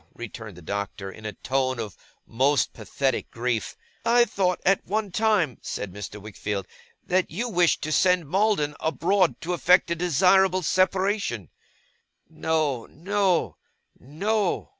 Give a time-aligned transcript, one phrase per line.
[0.15, 1.95] returned the Doctor, in a tone of
[2.25, 3.77] most pathetic grief.
[4.03, 6.19] 'I thought, at one time,' said Mr.
[6.19, 6.65] Wickfield,
[7.05, 11.51] 'that you wished to send Maldon abroad to effect a desirable separation.'
[12.27, 13.57] 'No, no,
[13.99, 14.69] no!